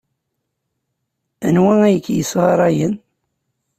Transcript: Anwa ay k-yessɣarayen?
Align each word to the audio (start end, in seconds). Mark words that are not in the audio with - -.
Anwa 1.47 1.73
ay 1.85 1.97
k-yessɣarayen? 2.05 2.95